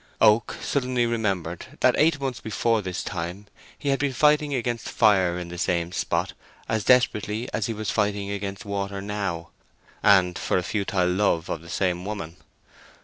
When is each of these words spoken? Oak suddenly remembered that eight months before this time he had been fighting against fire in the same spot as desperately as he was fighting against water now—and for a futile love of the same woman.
Oak 0.19 0.57
suddenly 0.63 1.05
remembered 1.05 1.67
that 1.81 1.93
eight 1.95 2.19
months 2.19 2.39
before 2.39 2.81
this 2.81 3.03
time 3.03 3.45
he 3.77 3.89
had 3.89 3.99
been 3.99 4.13
fighting 4.13 4.51
against 4.51 4.89
fire 4.89 5.37
in 5.37 5.49
the 5.49 5.59
same 5.59 5.91
spot 5.91 6.33
as 6.67 6.83
desperately 6.83 7.47
as 7.53 7.67
he 7.67 7.73
was 7.75 7.91
fighting 7.91 8.31
against 8.31 8.65
water 8.65 8.99
now—and 8.99 10.39
for 10.39 10.57
a 10.57 10.63
futile 10.63 11.07
love 11.07 11.49
of 11.49 11.61
the 11.61 11.69
same 11.69 12.03
woman. 12.03 12.37